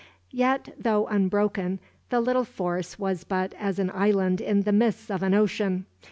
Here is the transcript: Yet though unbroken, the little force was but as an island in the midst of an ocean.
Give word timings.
Yet 0.31 0.73
though 0.79 1.05
unbroken, 1.05 1.77
the 2.09 2.19
little 2.21 2.43
force 2.43 2.97
was 2.97 3.23
but 3.23 3.53
as 3.59 3.77
an 3.77 3.91
island 3.93 4.41
in 4.41 4.61
the 4.61 4.71
midst 4.73 5.11
of 5.11 5.21
an 5.21 5.35
ocean. 5.35 5.85